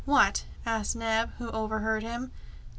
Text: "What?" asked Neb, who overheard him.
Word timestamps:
"What?" 0.03 0.45
asked 0.65 0.95
Neb, 0.95 1.33
who 1.37 1.51
overheard 1.51 2.01
him. 2.01 2.31